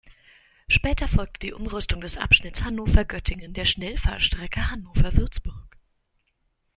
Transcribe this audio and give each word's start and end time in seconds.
Später 0.67 1.07
folgte 1.07 1.45
die 1.45 1.53
Umrüstung 1.53 2.01
des 2.01 2.17
Abschnitts 2.17 2.63
Hannover–Göttingen 2.63 3.53
der 3.53 3.65
Schnellfahrstrecke 3.65 4.71
Hannover–Würzburg. 4.71 5.77